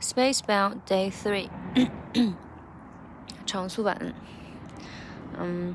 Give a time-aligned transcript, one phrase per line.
[0.00, 1.48] Spacebound Day Three，
[3.46, 4.14] 长速版。
[5.38, 5.74] 嗯。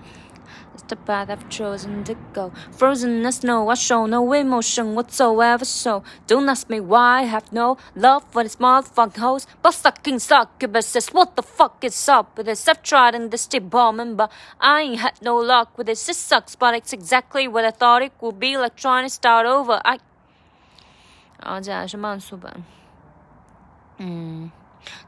[0.73, 2.51] It's the path I've chosen to go.
[2.71, 5.65] Frozen as snow, I show no emotion whatsoever.
[5.65, 9.45] So don't ask me why I have no love for this motherfucking hoes.
[9.61, 12.67] But sucking succubuses, what the fuck is up with this?
[12.67, 16.07] I've tried in this department, but I ain't had no luck with this.
[16.07, 19.45] It sucks, but it's exactly what I thought it would be like trying to start
[19.45, 19.81] over.
[19.83, 19.99] I
[21.43, 22.63] 然后接下来是慢速版，
[23.97, 24.51] 嗯。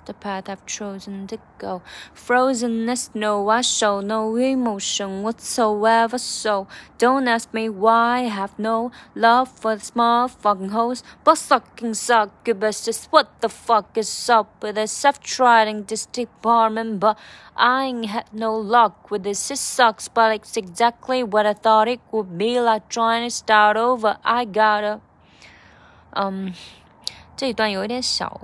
[0.05, 1.81] the path I've chosen to go.
[2.13, 6.17] Frozen as snow, I show no emotion whatsoever.
[6.17, 6.67] So
[6.97, 11.03] don't ask me why I have no love for the small fucking hoes.
[11.23, 15.05] But sucking succubus, just what the fuck is up with this?
[15.05, 17.17] I've tried in this department, but
[17.55, 19.51] I ain't had no luck with this.
[19.51, 23.77] It sucks, but it's exactly what I thought it would be like trying to start
[23.77, 24.17] over.
[24.23, 24.99] I gotta,
[26.13, 26.53] um，
[27.35, 28.39] 这一段有一点小。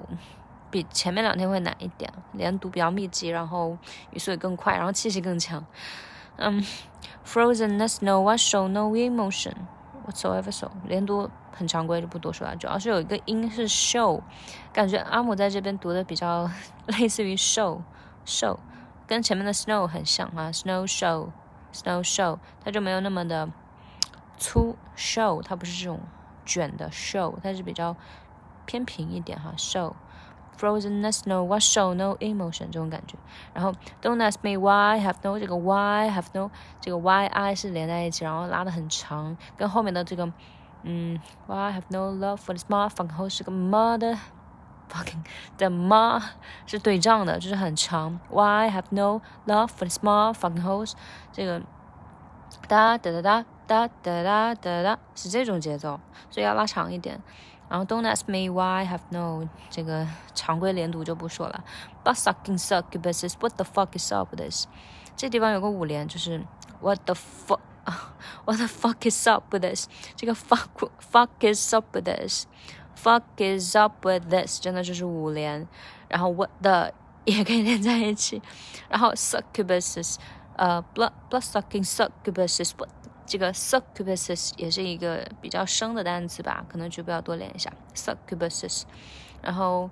[0.73, 3.77] 比前面两天会难一点，连读比较密集，然后
[4.11, 5.65] 语速也更快，然后气息更强。
[6.37, 6.65] 嗯
[7.27, 9.53] ，Frozen the snow, I show no emotion
[10.07, 10.51] whatsoever.
[10.51, 12.57] So 连读很常规，就不多说了。
[12.57, 14.23] 主要是有一个音是 show，
[14.73, 16.51] 感觉阿姆在这边读的比较
[16.89, 18.57] 类似于 show，show
[19.07, 23.51] 跟前面的 snow 很像啊，snow show，snow show，它就没有那么的
[24.39, 26.01] 粗 show，它不是这种
[26.47, 27.95] 卷的 show，它是比较
[28.65, 29.93] 偏平一点哈，show。
[30.59, 33.17] Frozen as snow, what show no emotion 这种感觉。
[33.53, 36.51] 然后 Don't ask me why have no 这个 why have no
[36.81, 40.33] 这个 why I 是连在一起，然后拉的很长，跟后面的这个
[40.85, 44.17] 嗯 why have no love for the small fucking hoes 是个 mother
[44.89, 45.25] fucking
[45.59, 46.23] 的 ma
[46.67, 48.21] 是对仗的，就是很长。
[48.31, 50.93] Why have no love for the small fucking hoes
[51.33, 51.61] 这个
[52.69, 55.99] 哒哒哒哒哒哒哒哒是这种节奏，
[56.31, 57.21] 所以要拉长一点。
[57.72, 61.64] 然后 Don't ask me why I have no 这个常规连读就不说了。
[62.04, 64.66] But sucking succubuses, what the fuck is up with this？
[65.16, 66.46] 这地方有个五连，就是
[66.82, 69.88] What the fuck。What the fuck is up with this？
[70.18, 74.60] 这个 fuck fuck is up with this？Fuck is up with this？
[74.60, 75.66] 真的就是五连，
[76.10, 76.92] 然后 what the
[77.24, 78.42] 也可以连在一起，
[78.90, 80.18] 然后 succubuses，
[80.58, 82.90] 呃，blood blood sucking succubuses，what
[83.26, 88.84] 这个 succubuses 也是一个比较生的单词吧，可能局部要多练一下 succubuses。
[89.42, 89.90] 然后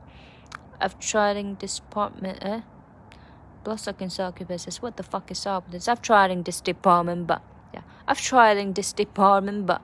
[0.80, 2.64] I've tried in this department，哎，
[3.64, 7.42] bloodsucking succubuses，what the fuck is up with this？I've tried in this department but
[7.74, 9.82] yeah，I've tried in this department but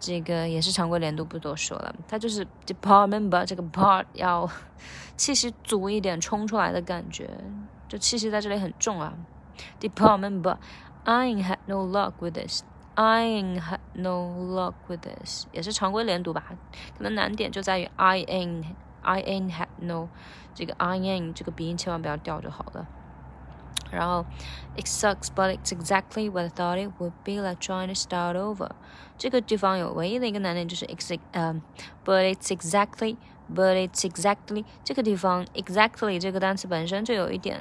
[0.00, 1.94] 这个也是常规连读，不多说了。
[2.08, 4.50] 它就是 department but 这个 part 要
[5.16, 7.30] 气息足一点，冲出来的感觉，
[7.88, 9.14] 就气息在这里很重啊。
[9.80, 10.56] Department but
[11.04, 12.62] I ain't had no luck with this。
[12.98, 16.44] I ain't had no luck with this，也是常规连读吧，
[16.96, 18.64] 可能难点就在于 I ain't
[19.02, 20.08] I ain't had no，
[20.54, 22.86] 这个 I ain't 这个鼻音千万不要掉就好了。
[23.90, 24.24] 然后
[24.76, 28.36] It sucks, but it's exactly what I thought it would be like trying to start
[28.36, 28.70] over。
[29.18, 31.62] 这个地方有唯一的一个难点就是 ex 嗯，
[32.04, 33.16] but it's exactly
[33.52, 37.60] but it's exactly 这个地方 exactly 这个单词本身就有一点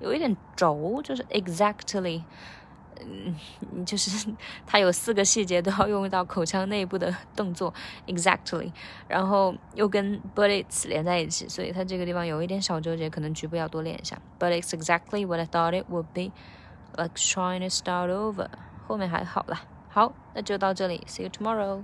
[0.00, 2.22] 有一点轴，就是 exactly。
[3.01, 4.33] 嗯，就是
[4.65, 7.73] 它有四个细节都要用到口腔内部的动作
[8.07, 8.71] ，exactly，
[9.07, 14.19] 然后又跟 but it's 连在一起，所以它这个地方有一点小纠结，可能局部要多练一下。
[14.39, 16.31] But it's exactly what I thought it would be,
[16.95, 18.47] like trying to start over。
[18.87, 21.83] 后面还好啦，好，那就到这里，see you tomorrow。